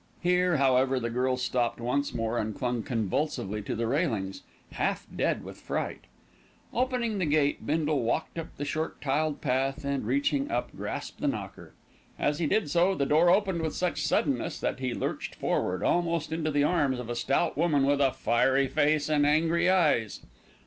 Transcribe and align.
Here, 0.21 0.57
however, 0.57 0.99
the 0.99 1.11
girl 1.11 1.37
stopped 1.37 1.79
once 1.79 2.11
more 2.11 2.39
and 2.39 2.55
clung 2.57 2.81
convulsively 2.81 3.61
to 3.61 3.75
the 3.75 3.85
railings, 3.85 4.41
half 4.71 5.05
dead 5.15 5.43
with 5.43 5.61
fright. 5.61 6.05
Opening 6.73 7.19
the 7.19 7.27
gate, 7.27 7.67
Bindle 7.67 8.01
walked 8.01 8.39
up 8.39 8.47
the 8.57 8.65
short 8.65 8.99
tiled 8.99 9.41
path 9.41 9.85
and, 9.85 10.07
reaching 10.07 10.49
up, 10.49 10.75
grasped 10.75 11.21
the 11.21 11.27
knocker. 11.27 11.73
As 12.17 12.39
he 12.39 12.47
did 12.47 12.67
so, 12.71 12.95
the 12.95 13.05
door 13.05 13.29
opened 13.29 13.61
with 13.61 13.75
such 13.75 14.01
suddenness 14.01 14.59
that 14.59 14.79
he 14.79 14.95
lurched 14.95 15.35
forward, 15.35 15.83
almost 15.83 16.31
into 16.31 16.49
the 16.49 16.63
arms 16.63 16.97
of 16.97 17.07
a 17.07 17.15
stout 17.15 17.55
woman 17.55 17.85
with 17.85 18.01
a 18.01 18.11
fiery 18.11 18.65
face 18.67 19.07
and 19.07 19.23
angry 19.23 19.69
eyes. 19.69 20.21